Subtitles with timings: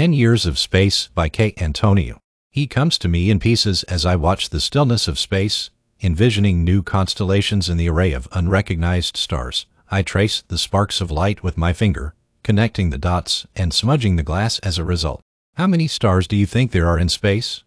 [0.00, 1.52] Ten Years of Space by K.
[1.58, 2.20] Antonio.
[2.50, 5.68] He comes to me in pieces as I watch the stillness of space,
[6.02, 9.66] envisioning new constellations in the array of unrecognized stars.
[9.90, 14.22] I trace the sparks of light with my finger, connecting the dots and smudging the
[14.22, 15.20] glass as a result.
[15.56, 17.62] How many stars do you think there are in space?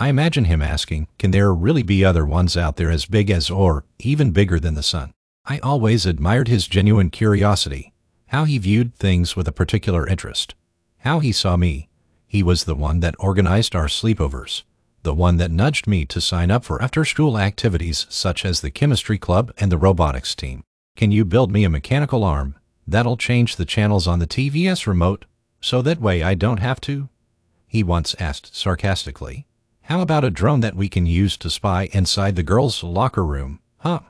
[0.00, 3.50] I imagine him asking, can there really be other ones out there as big as
[3.50, 5.12] or even bigger than the sun?
[5.44, 7.92] I always admired his genuine curiosity,
[8.30, 10.55] how he viewed things with a particular interest,
[11.06, 11.88] how he saw me.
[12.26, 14.64] He was the one that organized our sleepovers,
[15.04, 19.16] the one that nudged me to sign up for after-school activities such as the chemistry
[19.16, 20.64] club and the robotics team.
[20.96, 22.56] Can you build me a mechanical arm
[22.88, 25.26] that'll change the channels on the TVS remote
[25.60, 27.08] so that way I don't have to?
[27.68, 29.46] He once asked sarcastically.
[29.82, 33.60] How about a drone that we can use to spy inside the girls' locker room?
[33.78, 34.00] Huh?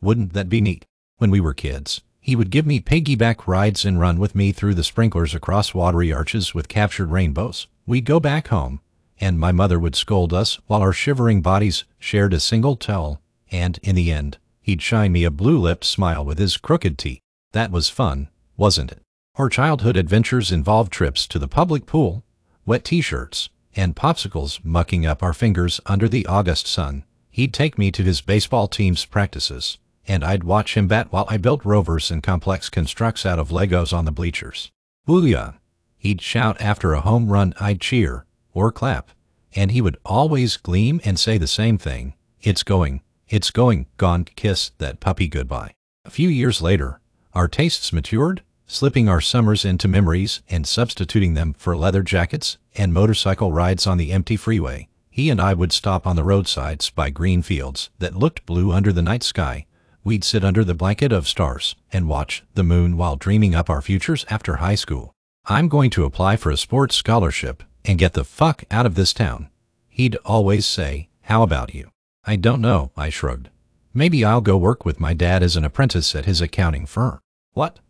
[0.00, 0.86] Wouldn't that be neat?
[1.18, 4.74] When we were kids, he would give me piggyback rides and run with me through
[4.74, 7.66] the sprinklers across watery arches with captured rainbows.
[7.86, 8.80] We'd go back home,
[9.20, 13.78] and my mother would scold us while our shivering bodies shared a single towel, and
[13.82, 17.20] in the end, he'd shine me a blue-lipped smile with his crooked teeth.
[17.52, 19.02] That was fun, wasn't it?
[19.36, 22.24] Our childhood adventures involved trips to the public pool,
[22.66, 27.04] wet t-shirts, and popsicles mucking up our fingers under the August sun.
[27.30, 29.78] He'd take me to his baseball team's practices,
[30.10, 33.96] and I'd watch him bat while I built rovers and complex constructs out of Legos
[33.96, 34.72] on the bleachers.
[35.06, 35.54] Booyah!
[35.96, 39.12] He'd shout after a home run, I'd cheer, or clap,
[39.54, 44.24] and he would always gleam and say the same thing, it's going, it's going, gone,
[44.24, 45.74] kiss that puppy goodbye.
[46.04, 46.98] A few years later,
[47.32, 52.92] our tastes matured, slipping our summers into memories and substituting them for leather jackets and
[52.92, 54.88] motorcycle rides on the empty freeway.
[55.08, 58.92] He and I would stop on the roadsides by green fields that looked blue under
[58.92, 59.66] the night sky.
[60.02, 63.82] We'd sit under the blanket of stars and watch the moon while dreaming up our
[63.82, 65.12] futures after high school.
[65.46, 69.12] I'm going to apply for a sports scholarship and get the fuck out of this
[69.12, 69.50] town.
[69.88, 71.90] He'd always say, how about you?
[72.24, 73.50] I don't know, I shrugged.
[73.92, 77.18] Maybe I'll go work with my dad as an apprentice at his accounting firm.
[77.52, 77.80] What?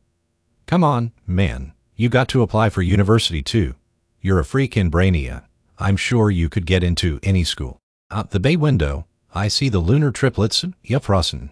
[0.66, 1.72] Come on, man.
[1.94, 3.75] You got to apply for university too.
[4.20, 5.44] You're a freaking brainia.
[5.78, 7.78] I'm sure you could get into any school.
[8.10, 11.50] Out the bay window, I see the lunar triplets, Euphrosyne,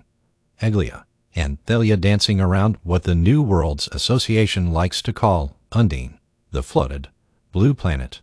[0.60, 1.04] Aglaea,
[1.34, 6.19] and Thalia dancing around what the New Worlds Association likes to call Undine,
[6.50, 7.08] the flooded,
[7.52, 8.22] blue planet,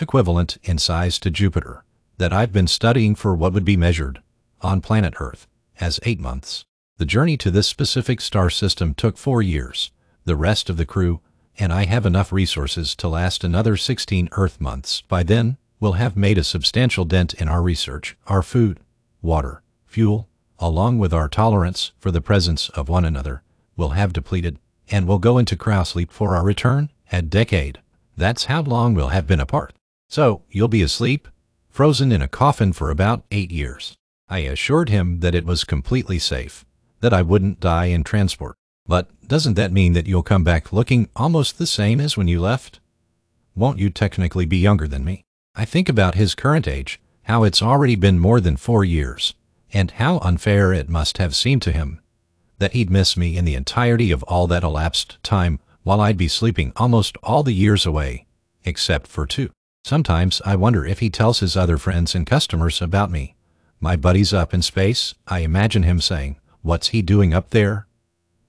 [0.00, 1.84] equivalent in size to Jupiter,
[2.18, 4.22] that I've been studying for what would be measured,
[4.62, 5.46] on planet Earth,
[5.80, 6.64] as eight months.
[6.98, 9.90] The journey to this specific star system took four years,
[10.24, 11.20] the rest of the crew,
[11.58, 15.02] and I have enough resources to last another 16 Earth months.
[15.02, 18.80] By then, we'll have made a substantial dent in our research, our food,
[19.22, 20.28] water, fuel,
[20.58, 23.42] along with our tolerance for the presence of one another,
[23.76, 24.58] will have depleted,
[24.90, 27.80] and we'll go into cryosleep for our return at decade.
[28.16, 29.74] That's how long we'll have been apart.
[30.08, 31.28] So, you'll be asleep,
[31.68, 33.96] frozen in a coffin for about eight years.
[34.28, 36.64] I assured him that it was completely safe,
[37.00, 38.56] that I wouldn't die in transport.
[38.86, 42.40] But doesn't that mean that you'll come back looking almost the same as when you
[42.40, 42.80] left?
[43.54, 45.24] Won't you technically be younger than me?
[45.54, 49.34] I think about his current age, how it's already been more than four years,
[49.72, 52.00] and how unfair it must have seemed to him
[52.58, 56.28] that he'd miss me in the entirety of all that elapsed time while I'd be
[56.28, 58.26] sleeping almost all the years away,
[58.64, 59.50] except for two.
[59.84, 63.36] Sometimes I wonder if he tells his other friends and customers about me.
[63.78, 67.86] My buddy's up in space, I imagine him saying, what's he doing up there?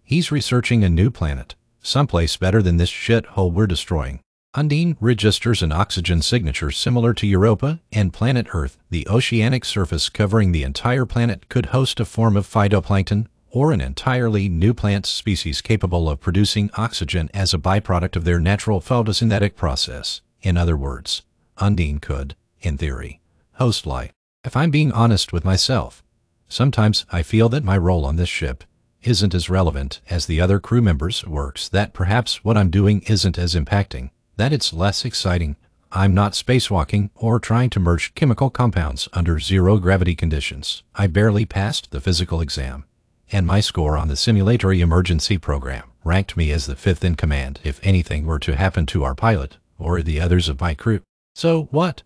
[0.03, 4.22] He's researching a new planet, someplace better than this shithole we're destroying.
[4.57, 8.79] Undine registers an oxygen signature similar to Europa and planet Earth.
[8.90, 13.81] The oceanic surface covering the entire planet could host a form of phytoplankton or an
[13.81, 19.56] entirely new plant species capable of producing oxygen as a byproduct of their natural photosynthetic
[19.56, 20.22] process.
[20.41, 21.22] In other words,
[21.59, 23.22] Undine could, in theory,
[23.53, 24.12] host life.
[24.44, 26.03] If I'm being honest with myself,
[26.50, 28.63] sometimes I feel that my role on this ship
[29.03, 33.38] isn't as relevant as the other crew members' works, that perhaps what I'm doing isn't
[33.38, 35.57] as impacting, that it's less exciting.
[35.91, 40.83] I'm not spacewalking or trying to merge chemical compounds under zero gravity conditions.
[40.95, 42.85] I barely passed the physical exam,
[43.31, 47.59] and my score on the simulatory emergency program ranked me as the fifth in command
[47.63, 51.01] if anything were to happen to our pilot or the others of my crew.
[51.35, 52.03] So what?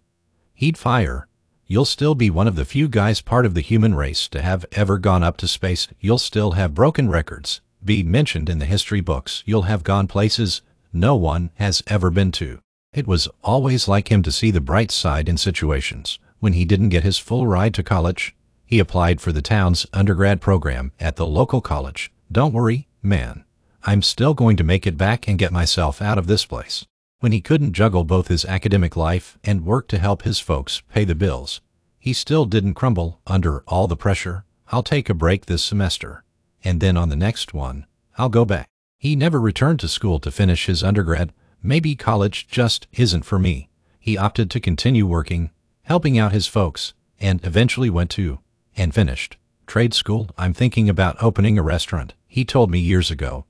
[0.53, 1.27] He'd fire
[1.71, 4.65] You'll still be one of the few guys part of the human race to have
[4.73, 5.88] ever gone up to space.
[6.01, 9.41] You'll still have broken records, be mentioned in the history books.
[9.45, 12.59] You'll have gone places no one has ever been to.
[12.93, 16.19] It was always like him to see the bright side in situations.
[16.39, 18.35] When he didn't get his full ride to college,
[18.65, 22.11] he applied for the town's undergrad program at the local college.
[22.31, 23.45] Don't worry, man.
[23.83, 26.85] I'm still going to make it back and get myself out of this place.
[27.19, 31.05] When he couldn't juggle both his academic life and work to help his folks pay
[31.05, 31.61] the bills,
[31.99, 34.44] he still didn't crumble under all the pressure.
[34.69, 36.23] I'll take a break this semester,
[36.63, 37.85] and then on the next one,
[38.17, 38.70] I'll go back.
[39.01, 41.33] He never returned to school to finish his undergrad.
[41.63, 43.68] Maybe college just isn't for me.
[44.00, 45.50] He opted to continue working,
[45.81, 48.42] helping out his folks, and eventually went to
[48.77, 50.30] and finished trade school.
[50.38, 52.13] I'm thinking about opening a restaurant.
[52.27, 53.45] He told me years ago.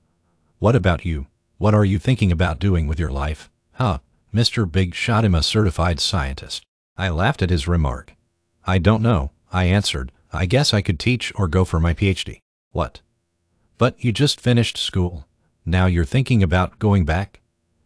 [0.58, 1.26] What about you?
[1.58, 3.50] What are you thinking about doing with your life?
[3.72, 3.98] Huh,
[4.32, 4.64] Mr.
[4.72, 6.64] Big Shot him a certified scientist.
[6.96, 8.14] I laughed at his remark.
[8.66, 10.12] I don't know, I answered.
[10.32, 12.38] I guess I could teach or go for my PhD.
[12.70, 13.02] What?
[13.76, 15.26] But you just finished school.
[15.64, 17.40] Now you're thinking about going back?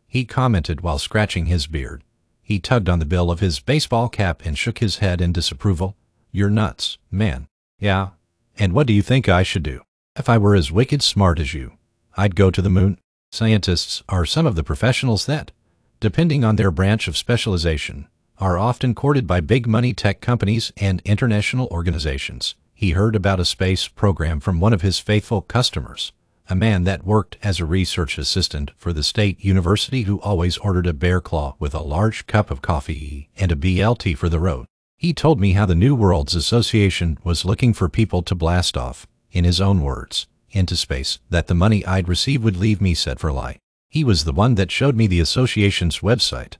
[0.07, 2.03] He commented while scratching his beard.
[2.43, 5.97] He tugged on the bill of his baseball cap and shook his head in disapproval.
[6.33, 7.49] You're nuts, man.
[7.79, 8.11] Yeah.
[8.59, 9.83] And what do you think I should do?
[10.17, 11.73] If I were as wicked smart as you,
[12.17, 12.99] I'd go to the moon.
[13.31, 15.53] Scientists are some of the professionals that,
[16.01, 18.09] depending on their branch of specialization,
[18.39, 22.55] are often courted by big money tech companies and international organizations.
[22.75, 26.13] He heard about a space program from one of his faithful customers,
[26.49, 30.87] a man that worked as a research assistant for the state university who always ordered
[30.87, 34.67] a bear claw with a large cup of coffee and a BLT for the road.
[34.97, 39.07] He told me how the New Worlds Association was looking for people to blast off,
[39.33, 43.19] in his own words, into space, that the money I'd receive would leave me set
[43.19, 43.59] for life.
[43.89, 46.55] He was the one that showed me the association's website.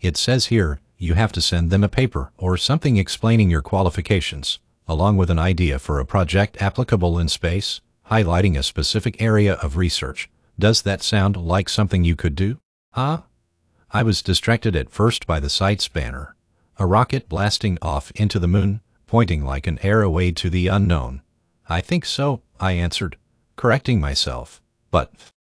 [0.00, 4.58] It says here, you have to send them a paper or something explaining your qualifications,
[4.88, 9.76] along with an idea for a project applicable in space, highlighting a specific area of
[9.76, 10.30] research.
[10.58, 12.58] Does that sound like something you could do?
[12.92, 13.22] Huh?
[13.90, 16.34] I was distracted at first by the site's banner.
[16.78, 21.22] A rocket blasting off into the moon, pointing like an arrow away to the unknown.
[21.68, 23.16] I think so, I answered,
[23.56, 24.62] correcting myself.
[24.90, 25.12] But,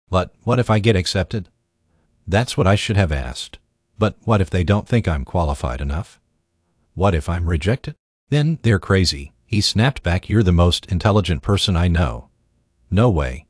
[0.09, 1.49] but, what if I get accepted?
[2.27, 3.57] That's what I should have asked.
[3.97, 6.19] But what if they don't think I'm qualified enough?
[6.93, 7.95] What if I'm rejected?
[8.29, 9.33] Then they're crazy.
[9.45, 12.29] He snapped back, You're the most intelligent person I know.
[12.89, 13.45] No way.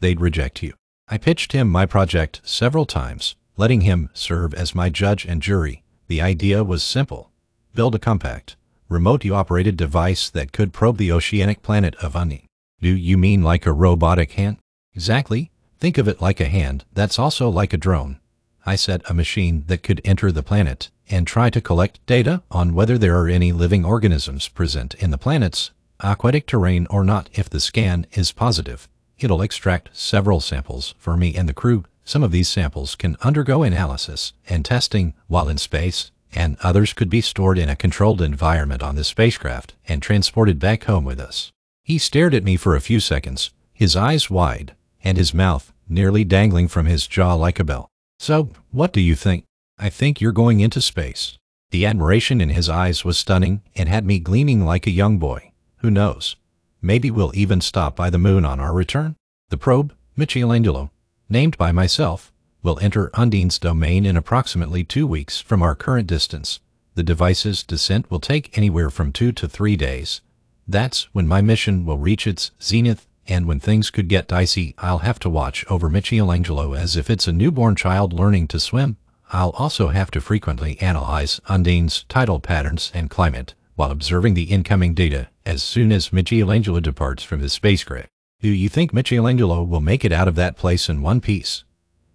[0.00, 0.74] They'd reject you.
[1.08, 5.82] I pitched him my project several times, letting him serve as my judge and jury.
[6.08, 7.30] The idea was simple.
[7.74, 8.56] Build a compact,
[8.88, 12.46] remote-operated device that could probe the oceanic planet of Uni.
[12.80, 14.58] Do you mean like a robotic hand?
[14.94, 15.50] Exactly.
[15.78, 18.18] Think of it like a hand that's also like a drone.
[18.64, 22.74] I said a machine that could enter the planet and try to collect data on
[22.74, 25.70] whether there are any living organisms present in the planet's
[26.00, 27.28] aquatic terrain or not.
[27.32, 28.88] If the scan is positive,
[29.18, 31.84] it'll extract several samples for me and the crew.
[32.04, 37.10] Some of these samples can undergo analysis and testing while in space, and others could
[37.10, 41.50] be stored in a controlled environment on the spacecraft and transported back home with us.
[41.82, 46.24] He stared at me for a few seconds, his eyes wide, and his mouth nearly
[46.24, 47.88] dangling from his jaw like a bell.
[48.18, 49.44] So, what do you think?
[49.78, 51.38] I think you're going into space.
[51.70, 55.52] The admiration in his eyes was stunning and had me gleaming like a young boy.
[55.78, 56.36] Who knows?
[56.80, 59.16] Maybe we'll even stop by the moon on our return.
[59.50, 60.90] The probe, Michelangelo,
[61.28, 62.32] named by myself,
[62.62, 66.60] will enter Undine's domain in approximately two weeks from our current distance.
[66.94, 70.22] The device's descent will take anywhere from two to three days.
[70.66, 74.98] That's when my mission will reach its zenith, and when things could get dicey, I'll
[74.98, 78.96] have to watch over Michelangelo as if it's a newborn child learning to swim.
[79.30, 84.92] I'll also have to frequently analyze Undine's tidal patterns and climate while observing the incoming
[84.92, 88.08] data as soon as Michelangelo departs from his spacecraft.
[88.40, 91.64] Do you think Michelangelo will make it out of that place in one piece?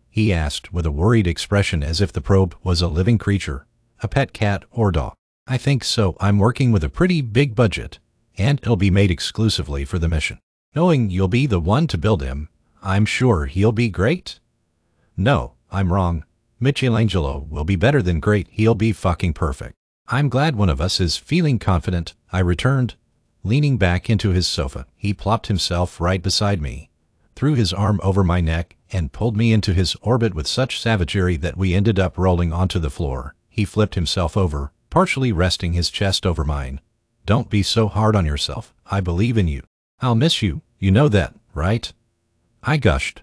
[0.09, 3.65] He asked with a worried expression as if the probe was a living creature,
[4.03, 5.13] a pet cat or dog.
[5.47, 6.17] I think so.
[6.19, 7.99] I'm working with a pretty big budget,
[8.37, 10.39] and it'll be made exclusively for the mission.
[10.75, 12.49] Knowing you'll be the one to build him,
[12.83, 14.39] I'm sure he'll be great.
[15.17, 16.23] No, I'm wrong.
[16.59, 18.47] Michelangelo will be better than great.
[18.51, 19.75] He'll be fucking perfect.
[20.13, 22.95] I'm glad one of us is feeling confident, I returned.
[23.45, 26.89] Leaning back into his sofa, he plopped himself right beside me,
[27.33, 31.37] threw his arm over my neck, and pulled me into his orbit with such savagery
[31.37, 33.35] that we ended up rolling onto the floor.
[33.47, 36.81] He flipped himself over, partially resting his chest over mine.
[37.25, 38.73] Don't be so hard on yourself.
[38.87, 39.63] I believe in you.
[40.01, 40.61] I'll miss you.
[40.77, 41.89] You know that, right?
[42.61, 43.21] I gushed.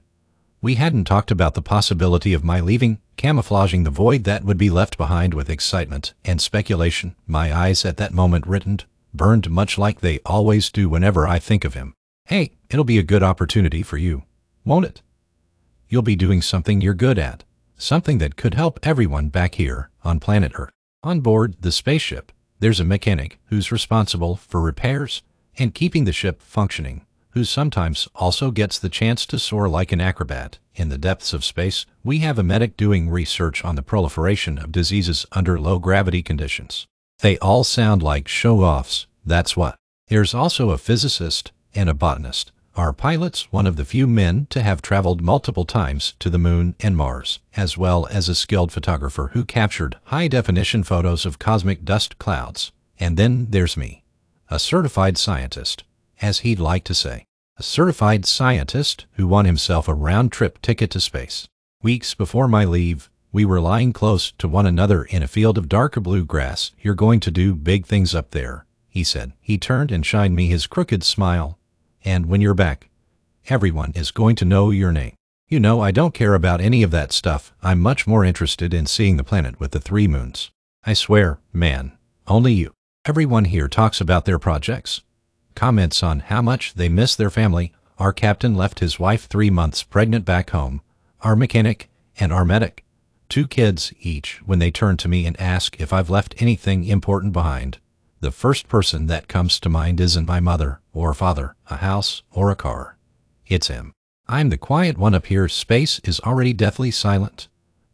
[0.60, 4.70] We hadn't talked about the possibility of my leaving, camouflaging the void that would be
[4.70, 7.14] left behind with excitement and speculation.
[7.28, 8.84] My eyes at that moment writtened,
[9.14, 11.94] burned much like they always do whenever I think of him.
[12.24, 14.24] Hey, it'll be a good opportunity for you,
[14.64, 15.00] won't it?
[15.88, 17.44] You'll be doing something you're good at,
[17.76, 20.72] something that could help everyone back here on planet Earth.
[21.04, 25.22] On board the spaceship, there's a mechanic who's responsible for repairs
[25.56, 27.06] and keeping the ship functioning
[27.38, 30.58] who sometimes also gets the chance to soar like an acrobat.
[30.74, 34.72] In the depths of space, we have a medic doing research on the proliferation of
[34.72, 36.88] diseases under low gravity conditions.
[37.20, 39.76] They all sound like show offs, that's what.
[40.08, 42.50] There's also a physicist and a botanist.
[42.74, 46.74] Our pilot's one of the few men to have traveled multiple times to the moon
[46.80, 51.84] and Mars, as well as a skilled photographer who captured high definition photos of cosmic
[51.84, 52.72] dust clouds.
[52.98, 54.02] And then there's me,
[54.50, 55.84] a certified scientist,
[56.20, 57.27] as he'd like to say.
[57.58, 61.48] A certified scientist who won himself a round trip ticket to space.
[61.82, 65.68] Weeks before my leave, we were lying close to one another in a field of
[65.68, 66.70] darker blue grass.
[66.80, 69.32] You're going to do big things up there, he said.
[69.40, 71.58] He turned and shined me his crooked smile.
[72.04, 72.90] And when you're back,
[73.48, 75.16] everyone is going to know your name.
[75.48, 77.52] You know, I don't care about any of that stuff.
[77.60, 80.52] I'm much more interested in seeing the planet with the three moons.
[80.84, 81.98] I swear, man,
[82.28, 82.72] only you.
[83.04, 85.02] Everyone here talks about their projects,
[85.58, 87.72] comments on how much they miss their family.
[87.98, 90.82] Our captain left his wife three months pregnant back home.
[91.22, 92.84] Our mechanic and our medic,
[93.28, 97.32] two kids each, when they turn to me and ask if I've left anything important
[97.32, 97.78] behind.
[98.20, 102.52] The first person that comes to mind isn't my mother or father, a house or
[102.52, 102.96] a car.
[103.48, 103.92] It's him.
[104.28, 105.48] I'm the quiet one up here.
[105.48, 107.48] Space is already deathly silent.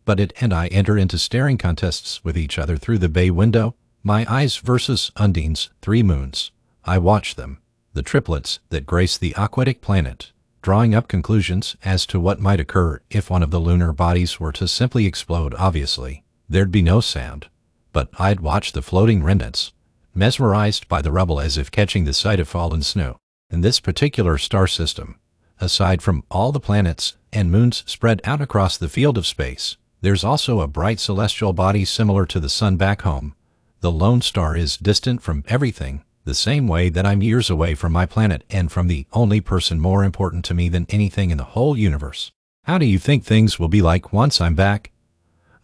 [0.05, 3.75] But it and I enter into staring contests with each other through the bay window.
[4.03, 6.51] My eyes versus Undine's three moons.
[6.87, 7.59] I watch them,
[7.95, 13.01] the triplets that grace the aquatic planet, drawing up conclusions as to what might occur
[13.11, 15.55] if one of the lunar bodies were to simply explode.
[15.55, 17.49] Obviously, there'd be no sound,
[17.93, 19.73] but I'd watch the floating remnants,
[20.15, 23.17] mesmerized by the rubble as if catching the sight of fallen snow.
[23.51, 25.19] In this particular star system,
[25.61, 30.25] aside from all the planets and moons spread out across the field of space, there's
[30.25, 33.35] also a bright celestial body similar to the sun back home.
[33.81, 37.93] The lone star is distant from everything the same way that I'm years away from
[37.93, 41.45] my planet and from the only person more important to me than anything in the
[41.45, 42.33] whole universe.
[42.65, 44.91] How do you think things will be like once I'm back?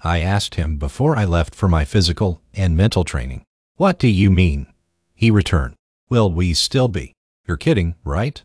[0.03, 3.45] I asked him before I left for my physical and mental training.
[3.77, 4.67] What do you mean?
[5.15, 5.75] He returned.
[6.09, 7.15] Will we still be?
[7.47, 8.43] You're kidding, right?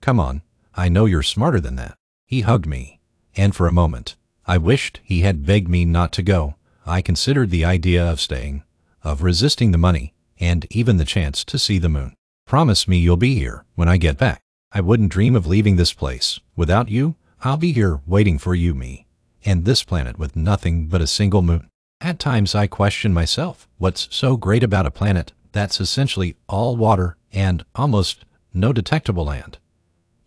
[0.00, 0.42] Come on,
[0.74, 1.96] I know you're smarter than that.
[2.26, 3.00] He hugged me,
[3.36, 6.56] and for a moment, I wished he had begged me not to go.
[6.86, 8.64] I considered the idea of staying,
[9.04, 12.14] of resisting the money, and even the chance to see the moon.
[12.46, 14.40] Promise me you'll be here when I get back.
[14.72, 16.40] I wouldn't dream of leaving this place.
[16.56, 19.06] Without you, I'll be here waiting for you, me,
[19.44, 21.68] and this planet with nothing but a single moon.
[22.00, 27.16] At times I question myself, what's so great about a planet that's essentially all water
[27.32, 29.58] and almost no detectable land?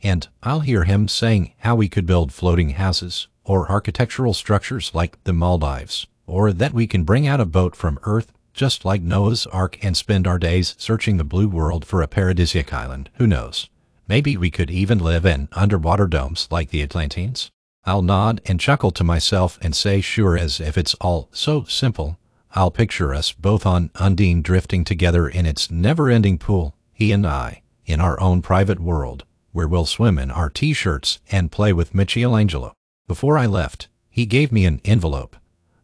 [0.02, 5.22] And I'll hear him saying how we could build floating houses or architectural structures like
[5.24, 9.48] the Maldives, or that we can bring out a boat from Earth just like Noah's
[9.48, 13.10] Ark and spend our days searching the blue world for a paradisiac island.
[13.16, 13.70] Who knows?
[14.08, 17.52] Maybe we could even live in underwater domes like the Atlanteans.
[17.86, 22.18] I'll nod and chuckle to myself and say sure as if it's all so simple.
[22.52, 27.64] I'll picture us both on Undine drifting together in its never-ending pool, he and I,
[27.86, 32.74] in our own private world, where we'll swim in our t-shirts and play with Michelangelo.
[33.08, 35.36] Before I left, he gave me an envelope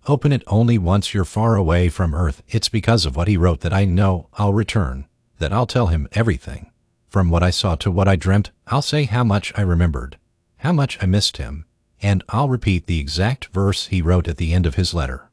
[0.10, 2.42] Open it only once you're far away from Earth.
[2.48, 5.06] It's because of what he wrote that I know I'll return,
[5.38, 6.72] that I'll tell him everything.
[7.10, 10.18] From what I saw to what I dreamt, I'll say how much I remembered,
[10.58, 11.66] how much I missed him,
[12.02, 15.30] and I'll repeat the exact verse he wrote at the end of his letter.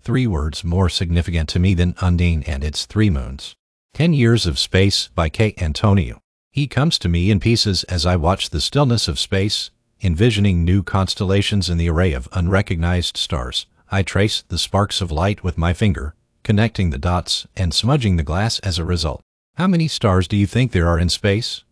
[0.00, 3.54] Three words more significant to me than Undine and its three moons.
[3.92, 5.54] Ten Years of Space by K.
[5.58, 6.18] Antonio.
[6.50, 10.82] He comes to me in pieces as I watch the stillness of space, envisioning new
[10.82, 13.66] constellations in the array of unrecognized stars.
[13.94, 18.24] I trace the sparks of light with my finger, connecting the dots and smudging the
[18.24, 19.20] glass as a result.
[19.54, 21.62] How many stars do you think there are in space?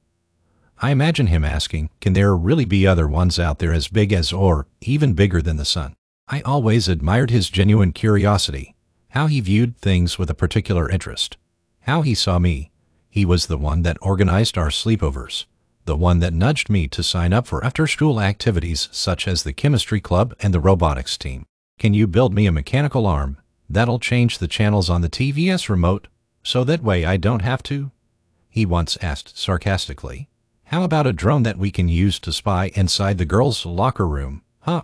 [0.81, 4.33] I imagine him asking, can there really be other ones out there as big as
[4.33, 5.97] or even bigger than the sun?
[6.29, 8.77] I always admired his genuine curiosity,
[9.09, 11.39] how he viewed things with a particular interest,
[11.81, 12.71] how he saw me.
[13.11, 15.47] He was the one that organized our sleepovers,
[15.87, 20.01] the one that nudged me to sign up for after-school activities such as the chemistry
[20.01, 21.47] club and the robotics team.
[21.79, 23.39] Can you build me a mechanical arm
[23.69, 26.09] that'll change the channels on the TVS remote
[26.43, 27.91] so that way I don't have to?
[28.49, 30.29] He once asked sarcastically.
[30.65, 34.43] How about a drone that we can use to spy inside the girls' locker room?
[34.61, 34.83] Huh?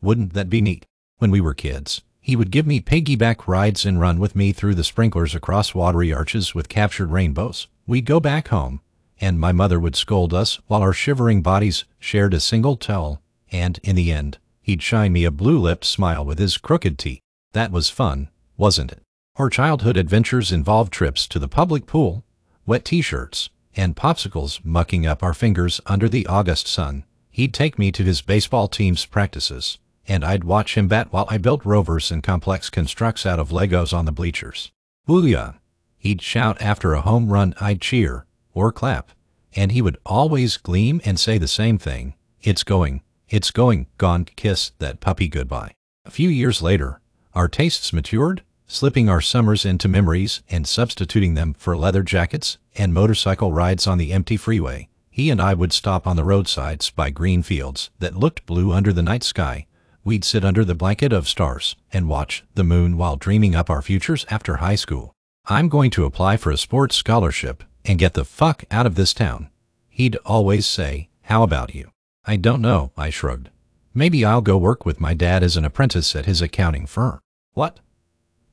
[0.00, 0.86] Wouldn't that be neat?
[1.18, 4.74] When we were kids, he would give me piggyback rides and run with me through
[4.74, 7.68] the sprinklers across watery arches with captured rainbows.
[7.86, 8.80] We'd go back home,
[9.20, 13.20] and my mother would scold us while our shivering bodies shared a single towel,
[13.50, 17.20] and in the end, He'd shine me a blue-lipped smile with his crooked teeth.
[17.52, 19.02] That was fun, wasn't it?
[19.36, 22.24] Our childhood adventures involved trips to the public pool,
[22.64, 27.04] wet t-shirts, and popsicles mucking up our fingers under the August sun.
[27.30, 29.78] He'd take me to his baseball team's practices,
[30.08, 33.92] and I'd watch him bat while I built rovers and complex constructs out of Legos
[33.92, 34.72] on the bleachers.
[35.06, 35.56] Booyah!
[35.98, 39.10] He'd shout after a home run, I'd cheer, or clap,
[39.54, 42.14] and he would always gleam and say the same thing.
[42.40, 43.02] It's going,
[43.34, 45.72] it's going, gone, kiss that puppy goodbye.
[46.04, 47.00] A few years later,
[47.34, 52.94] our tastes matured, slipping our summers into memories and substituting them for leather jackets and
[52.94, 54.88] motorcycle rides on the empty freeway.
[55.10, 58.92] He and I would stop on the roadsides by green fields that looked blue under
[58.92, 59.66] the night sky.
[60.04, 63.82] We'd sit under the blanket of stars and watch the moon while dreaming up our
[63.82, 65.12] futures after high school.
[65.46, 69.12] I'm going to apply for a sports scholarship and get the fuck out of this
[69.12, 69.50] town.
[69.88, 71.90] He'd always say, How about you?
[72.26, 73.50] I don't know, I shrugged.
[73.92, 77.20] Maybe I'll go work with my dad as an apprentice at his accounting firm.
[77.52, 77.80] What?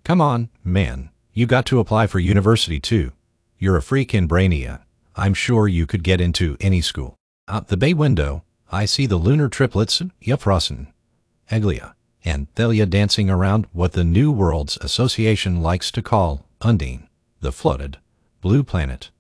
[0.04, 1.10] Come on, man.
[1.34, 3.14] You got to apply for university too.
[3.58, 4.82] You're a freak in brainia.
[5.16, 7.16] I'm sure you could get into any school.
[7.48, 10.88] Out the bay window, I see the lunar triplets, Euphrosyne,
[11.50, 17.08] Aglaea, and Thalia dancing around what the New Worlds Association likes to call Undine,
[17.40, 17.98] the flooded,
[18.42, 19.12] blue planet,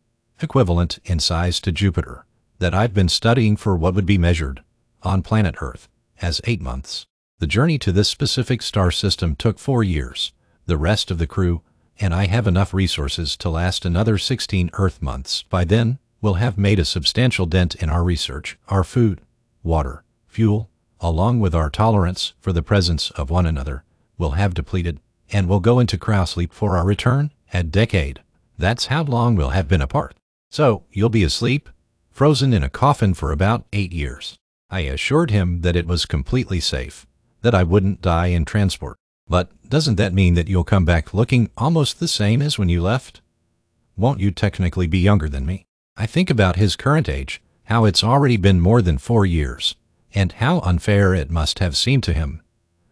[0.41, 2.25] equivalent in size to Jupiter,
[2.61, 4.61] that I've been studying for what would be measured,
[5.01, 5.89] on planet Earth,
[6.21, 7.07] as eight months.
[7.39, 10.31] The journey to this specific star system took four years.
[10.67, 11.63] The rest of the crew
[11.99, 15.41] and I have enough resources to last another 16 Earth months.
[15.41, 19.21] By then, we'll have made a substantial dent in our research, our food,
[19.63, 23.83] water, fuel, along with our tolerance for the presence of one another,
[24.19, 24.99] will have depleted,
[25.31, 28.21] and we'll go into cryosleep for our return at decade.
[28.55, 30.13] That's how long we'll have been apart.
[30.51, 31.67] So, you'll be asleep,
[32.21, 34.37] frozen in a coffin for about eight years.
[34.69, 37.07] I assured him that it was completely safe,
[37.41, 38.95] that I wouldn't die in transport.
[39.27, 42.79] But doesn't that mean that you'll come back looking almost the same as when you
[42.79, 43.21] left?
[43.97, 45.65] Won't you technically be younger than me?
[45.97, 49.75] I think about his current age, how it's already been more than four years,
[50.13, 52.43] and how unfair it must have seemed to him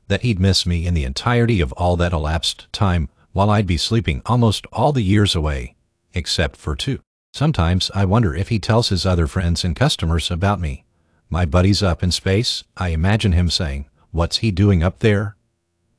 [0.08, 3.78] that he'd miss me in the entirety of all that elapsed time while I'd be
[3.78, 5.76] sleeping almost all the years away,
[6.16, 7.00] except for two.
[7.34, 10.84] Sometimes I wonder if he tells his other friends and customers about me.
[11.30, 15.36] My buddy's up in space, I imagine him saying, What's he doing up there?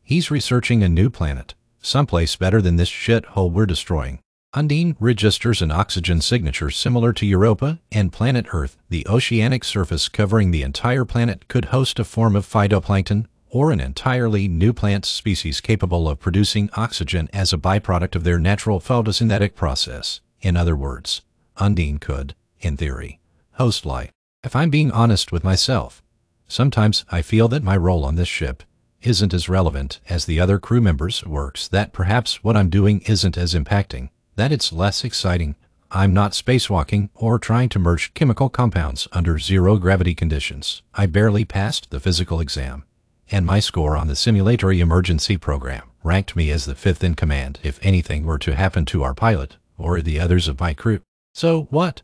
[0.03, 4.19] He's researching a new planet, someplace better than this shithole we're destroying.
[4.53, 8.77] Undine registers an oxygen signature similar to Europa and planet Earth.
[8.88, 13.79] The oceanic surface covering the entire planet could host a form of phytoplankton or an
[13.79, 19.55] entirely new plant species capable of producing oxygen as a byproduct of their natural photosynthetic
[19.55, 20.21] process.
[20.42, 21.22] In other words,
[21.59, 23.20] Undine could, in theory,
[23.53, 24.11] host life.
[24.42, 26.03] If I'm being honest with myself,
[26.48, 28.62] sometimes I feel that my role on this ship
[29.03, 33.37] isn't as relevant as the other crew members' works, that perhaps what I'm doing isn't
[33.37, 35.57] as impacting, that it's less exciting.
[35.90, 40.83] I'm not spacewalking or trying to merge chemical compounds under zero gravity conditions.
[40.94, 42.85] I barely passed the physical exam,
[43.31, 47.59] and my score on the simulatory emergency program ranked me as the fifth in command
[47.62, 51.01] if anything were to happen to our pilot or the others of my crew.
[51.35, 52.03] So what?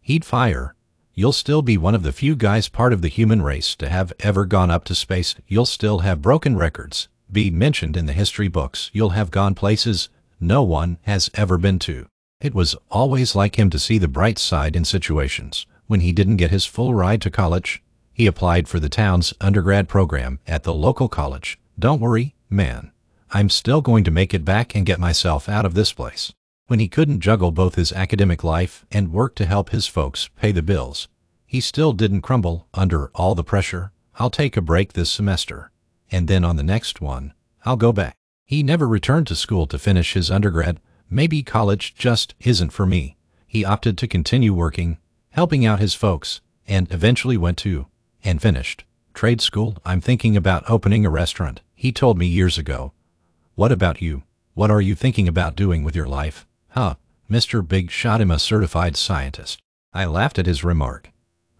[0.00, 0.74] He'd fire
[1.14, 4.14] You'll still be one of the few guys part of the human race to have
[4.20, 5.34] ever gone up to space.
[5.46, 8.90] You'll still have broken records, be mentioned in the history books.
[8.94, 10.08] You'll have gone places
[10.40, 12.06] no one has ever been to.
[12.40, 15.66] It was always like him to see the bright side in situations.
[15.86, 17.82] When he didn't get his full ride to college,
[18.14, 21.58] he applied for the town's undergrad program at the local college.
[21.78, 22.90] Don't worry, man.
[23.30, 26.32] I'm still going to make it back and get myself out of this place.
[26.72, 30.52] When he couldn't juggle both his academic life and work to help his folks pay
[30.52, 31.06] the bills,
[31.44, 33.92] he still didn't crumble under all the pressure.
[34.14, 35.70] I'll take a break this semester,
[36.10, 37.34] and then on the next one,
[37.66, 38.16] I'll go back.
[38.46, 40.80] He never returned to school to finish his undergrad.
[41.10, 43.18] Maybe college just isn't for me.
[43.46, 44.96] He opted to continue working,
[45.32, 47.86] helping out his folks, and eventually went to,
[48.24, 49.76] and finished, trade school.
[49.84, 51.60] I'm thinking about opening a restaurant.
[51.74, 52.94] He told me years ago.
[53.56, 54.22] What about you?
[54.54, 56.46] What are you thinking about doing with your life?
[56.72, 56.94] Huh,
[57.30, 57.66] Mr.
[57.66, 59.60] Big Shot him a certified scientist.
[59.92, 61.10] I laughed at his remark.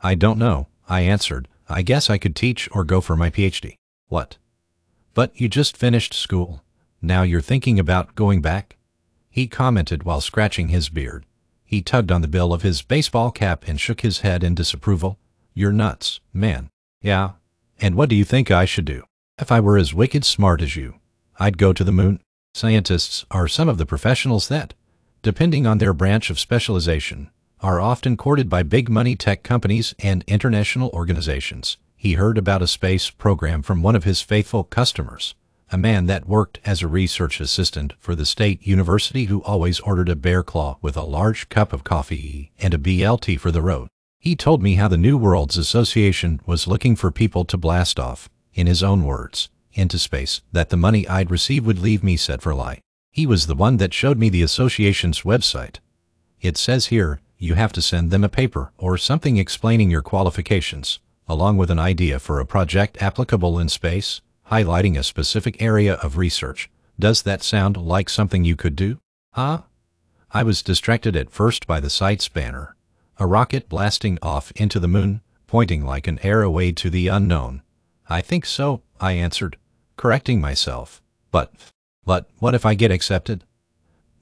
[0.03, 1.48] I don't know, I answered.
[1.68, 3.77] I guess I could teach or go for my PhD.
[4.09, 4.38] What?
[5.12, 6.62] But you just finished school.
[7.03, 8.77] Now you're thinking about going back?
[9.29, 11.27] He commented while scratching his beard.
[11.64, 15.18] He tugged on the bill of his baseball cap and shook his head in disapproval.
[15.53, 16.70] You're nuts, man.
[17.03, 17.33] Yeah.
[17.81, 19.05] And what do you think I should do?
[19.38, 20.94] If I were as wicked smart as you,
[21.38, 22.20] I'd go to the moon.
[22.55, 24.75] Scientists are some of the professionals that,
[25.22, 27.30] depending on their branch of specialization,
[27.61, 31.78] are often courted by big money tech companies and international organizations.
[31.94, 35.37] He heard about a space program from one of his faithful customers,
[35.70, 40.08] a man that worked as a research assistant for the state university who always ordered
[40.08, 43.87] a bear claw with a large cup of coffee and a BLT for the road.
[44.18, 48.28] He told me how the New Worlds Association was looking for people to blast off,
[48.54, 52.42] in his own words, into space, that the money I'd receive would leave me set
[52.42, 52.80] for life.
[53.12, 55.77] He was the one that showed me the association's website.
[56.40, 60.98] It says here, you have to send them a paper or something explaining your qualifications,
[61.29, 66.16] along with an idea for a project applicable in space, highlighting a specific area of
[66.16, 66.70] research.
[66.98, 68.98] Does that sound like something you could do?
[69.33, 69.62] Huh?
[70.31, 72.77] I was distracted at first by the site's banner,
[73.18, 77.61] a rocket blasting off into the moon, pointing like an arrow to the unknown.
[78.09, 79.59] I think so, I answered,
[79.98, 81.03] correcting myself.
[81.31, 81.53] But,
[82.05, 83.45] but what if I get accepted?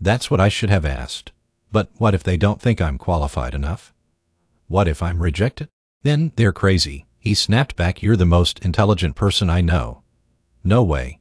[0.01, 1.33] That's what I should have asked.
[1.73, 3.93] But what if they don't think I'm qualified enough?
[4.69, 5.69] What if I'm rejected?
[6.03, 7.07] Then they're crazy.
[7.19, 10.03] He snapped back, You're the most intelligent person I know.
[10.65, 11.21] No way.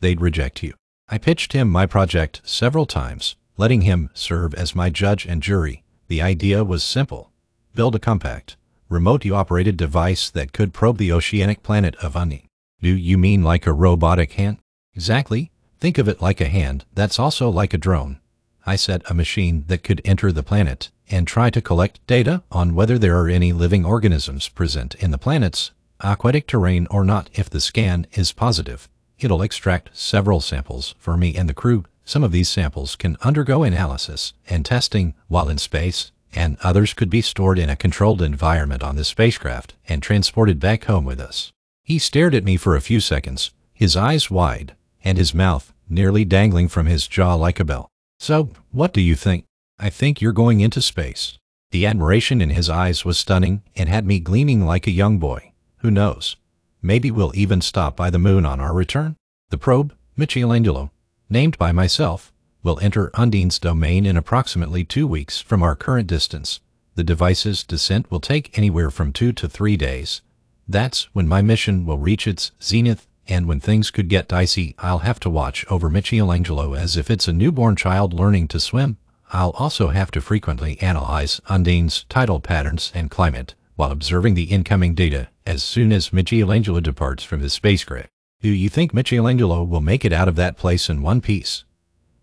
[0.00, 0.74] They'd reject you.
[1.08, 5.82] I pitched him my project several times, letting him serve as my judge and jury.
[6.08, 7.32] The idea was simple.
[7.74, 8.56] Build a compact,
[8.88, 12.46] remotely operated device that could probe the oceanic planet of Uni.
[12.80, 14.58] Do you mean like a robotic hand?
[14.94, 15.49] Exactly.
[15.80, 18.20] Think of it like a hand that's also like a drone.
[18.66, 22.74] I said a machine that could enter the planet and try to collect data on
[22.74, 27.30] whether there are any living organisms present in the planet's aquatic terrain or not.
[27.32, 31.84] If the scan is positive, it'll extract several samples for me and the crew.
[32.04, 37.10] Some of these samples can undergo analysis and testing while in space, and others could
[37.10, 41.52] be stored in a controlled environment on the spacecraft and transported back home with us.
[41.82, 46.24] He stared at me for a few seconds, his eyes wide, and his mouth nearly
[46.24, 47.90] dangling from his jaw like a bell.
[48.18, 49.44] So, what do you think?
[49.78, 51.38] I think you're going into space.
[51.72, 55.52] The admiration in his eyes was stunning and had me gleaming like a young boy.
[55.78, 56.36] Who knows?
[56.82, 59.16] Maybe we'll even stop by the moon on our return.
[59.50, 60.90] The probe, Michelangelo,
[61.28, 62.32] named by myself,
[62.62, 66.60] will enter Undine's domain in approximately two weeks from our current distance.
[66.94, 70.20] The device's descent will take anywhere from two to three days.
[70.68, 74.98] That's when my mission will reach its zenith and when things could get dicey, I'll
[74.98, 78.98] have to watch over Michelangelo as if it's a newborn child learning to swim.
[79.32, 84.94] I'll also have to frequently analyze Undine's tidal patterns and climate while observing the incoming
[84.94, 88.08] data as soon as Michelangelo departs from his spacecraft.
[88.42, 91.64] Do you think Michelangelo will make it out of that place in one piece?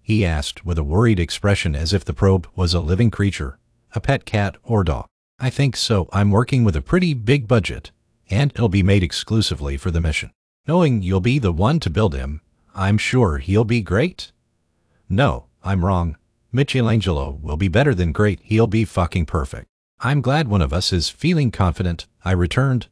[0.01, 3.60] He asked with a worried expression as if the probe was a living creature,
[3.93, 5.05] a pet cat or dog.
[5.39, 6.10] I think so.
[6.12, 7.91] I'm working with a pretty big budget,
[8.29, 10.31] and it'll be made exclusively for the mission.
[10.67, 12.41] Knowing you'll be the one to build him,
[12.75, 14.34] I'm sure he'll be great.
[15.08, 16.17] No, I'm wrong.
[16.51, 18.41] Michelangelo will be better than great.
[18.43, 19.67] He'll be fucking perfect.
[20.01, 22.06] I'm glad one of us is feeling confident.
[22.25, 22.88] I returned.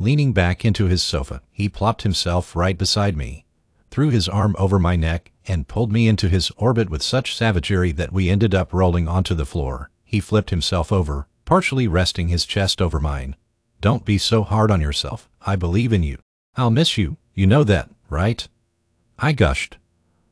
[0.00, 3.44] Leaning back into his sofa, he plopped himself right beside me,
[3.92, 7.92] threw his arm over my neck, and pulled me into his orbit with such savagery
[7.92, 9.90] that we ended up rolling onto the floor.
[10.04, 13.36] He flipped himself over, partially resting his chest over mine.
[13.80, 15.28] Don't be so hard on yourself.
[15.46, 16.18] I believe in you.
[16.56, 18.46] I'll miss you, you know that, right?
[19.18, 19.78] I gushed.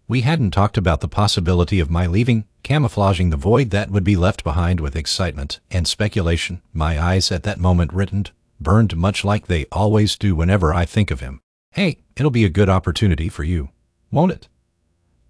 [0.09, 4.17] We hadn't talked about the possibility of my leaving, camouflaging the void that would be
[4.17, 6.61] left behind with excitement and speculation.
[6.73, 11.11] My eyes at that moment writtened, burned much like they always do whenever I think
[11.11, 11.41] of him.
[11.73, 13.69] Hey, it'll be a good opportunity for you,
[14.11, 14.49] won't it?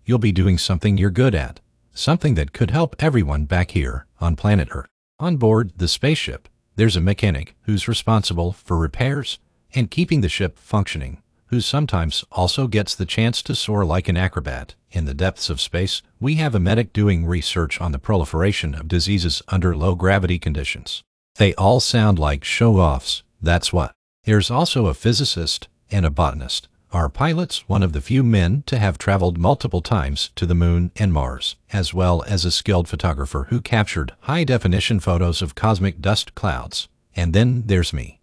[0.07, 1.61] You'll be doing something you're good at,
[1.93, 4.89] something that could help everyone back here on planet Earth.
[5.19, 9.39] On board the spaceship, there's a mechanic who's responsible for repairs
[9.75, 14.17] and keeping the ship functioning who sometimes also gets the chance to soar like an
[14.17, 14.75] acrobat.
[14.91, 18.89] In the depths of space, we have a medic doing research on the proliferation of
[18.89, 21.03] diseases under low gravity conditions.
[21.37, 23.93] They all sound like show-offs, that's what.
[24.25, 26.69] There's also a physicist and a botanist.
[26.93, 30.91] Our pilot's one of the few men to have traveled multiple times to the moon
[30.97, 36.35] and Mars, as well as a skilled photographer who captured high-definition photos of cosmic dust
[36.35, 36.89] clouds.
[37.15, 38.18] And then there's me,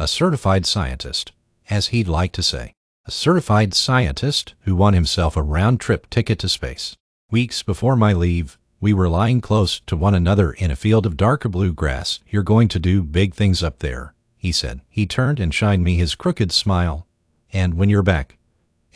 [0.00, 1.30] a certified scientist
[1.68, 2.72] as he'd like to say,
[3.04, 6.96] a certified scientist who won himself a round-trip ticket to space.
[7.30, 11.18] Weeks before my leave, we were lying close to one another in a field of
[11.18, 12.18] darker blue grass.
[12.26, 14.80] You're going to do big things up there, he said.
[14.88, 17.06] He turned and shined me his crooked smile.
[17.52, 18.38] And when you're back,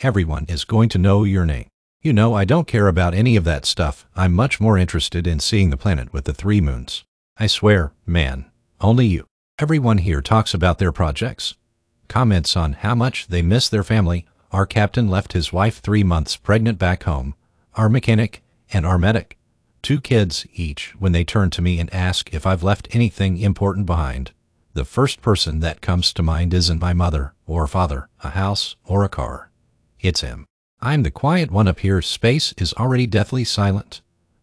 [0.01, 1.67] everyone is going to know your name.
[2.01, 4.07] You know, I don't care about any of that stuff.
[4.15, 7.03] I'm much more interested in seeing the planet with the three moons.
[7.37, 8.45] I swear, man,
[8.81, 9.27] only you.
[9.57, 11.55] Everyone here talks about their projects,
[12.09, 14.25] comments on how much they miss their family.
[14.51, 17.35] Our captain left his wife three months pregnant back home,
[17.75, 19.37] our mechanic, and our medic.
[19.81, 23.85] Two kids each when they turn to me and ask if I've left anything important
[23.85, 24.33] behind.
[24.73, 29.05] The first person that comes to mind isn't my mother or father, a house, or
[29.05, 29.51] a car.
[30.01, 30.47] It's him.
[30.81, 32.01] I'm the quiet one up here.
[32.01, 34.01] Space is already deathly silent.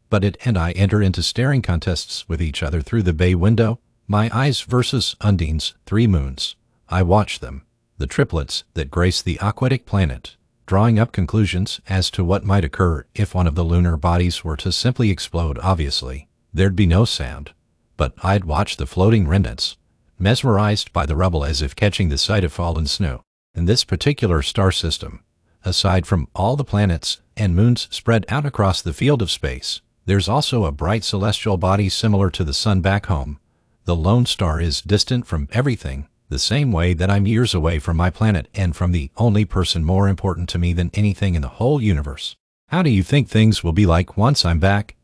[0.08, 3.78] But it and I enter into staring contests with each other through the bay window.
[4.12, 6.54] My eyes versus Undine's three moons.
[6.86, 7.62] I watch them,
[7.96, 13.06] the triplets that grace the aquatic planet, drawing up conclusions as to what might occur
[13.14, 15.58] if one of the lunar bodies were to simply explode.
[15.60, 17.54] Obviously, there'd be no sound,
[17.96, 19.78] but I'd watch the floating remnants,
[20.18, 23.22] mesmerized by the rubble as if catching the sight of fallen snow.
[23.54, 25.24] In this particular star system,
[25.64, 30.28] aside from all the planets and moons spread out across the field of space, there's
[30.28, 33.38] also a bright celestial body similar to the sun back home.
[33.84, 37.96] The lone star is distant from everything, the same way that I'm years away from
[37.96, 41.48] my planet and from the only person more important to me than anything in the
[41.48, 42.36] whole universe.
[42.68, 44.94] How do you think things will be like once I'm back?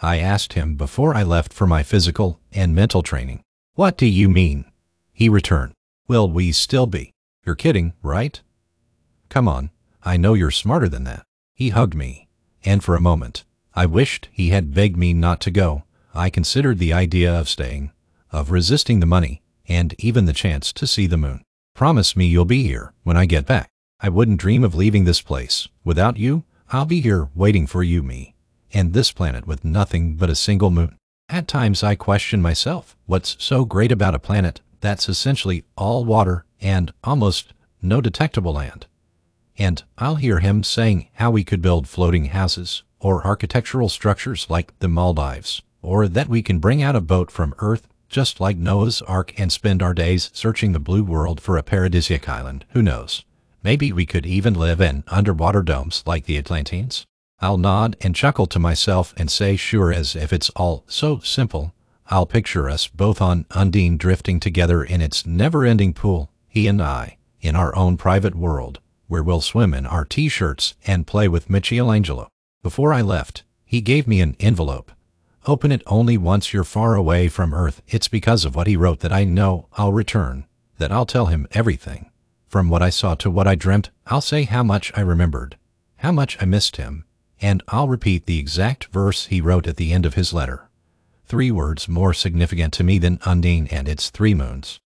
[0.00, 3.40] I asked him before I left for my physical and mental training.
[3.76, 4.66] What do you mean?
[5.14, 5.72] He returned.
[6.06, 7.12] Will we still be?
[7.46, 8.38] You're kidding, right?
[9.30, 9.70] Come on,
[10.04, 11.24] I know you're smarter than that.
[11.54, 12.28] He hugged me,
[12.62, 13.44] and for a moment,
[13.74, 15.84] I wished he had begged me not to go.
[16.14, 17.90] I considered the idea of staying,
[18.32, 21.42] of resisting the money, and even the chance to see the moon.
[21.74, 23.68] Promise me you'll be here when I get back.
[24.00, 25.68] I wouldn't dream of leaving this place.
[25.84, 28.34] Without you, I'll be here waiting for you, me,
[28.72, 30.96] and this planet with nothing but a single moon.
[31.28, 36.44] At times I question myself, what's so great about a planet that's essentially all water
[36.60, 38.86] and almost no detectable land?
[39.58, 44.78] And I'll hear him saying how we could build floating houses or architectural structures like
[44.78, 49.00] the Maldives, or that we can bring out a boat from Earth just like Noah's
[49.02, 52.64] Ark and spend our days searching the blue world for a paradisiac island.
[52.72, 53.24] Who knows?
[53.64, 57.06] Maybe we could even live in underwater domes like the Atlanteans.
[57.40, 61.72] I'll nod and chuckle to myself and say sure as if it's all so simple.
[62.08, 67.16] I'll picture us both on Undine drifting together in its never-ending pool, he and I,
[67.40, 72.28] in our own private world, where we'll swim in our t-shirts and play with Michelangelo.
[72.62, 74.92] Before I left, he gave me an envelope
[75.44, 77.82] Open it only once you're far away from Earth.
[77.88, 80.46] It's because of what he wrote that I know I'll return,
[80.78, 82.10] that I'll tell him everything.
[82.46, 85.56] From what I saw to what I dreamt, I'll say how much I remembered,
[85.96, 87.04] how much I missed him,
[87.40, 90.68] and I'll repeat the exact verse he wrote at the end of his letter.
[91.26, 94.78] Three words more significant to me than Undine and its three moons.